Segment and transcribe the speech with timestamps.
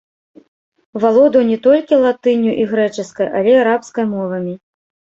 [1.03, 4.61] Валодаў не толькі латынню і грэчаскай, але і арабскай мовамі.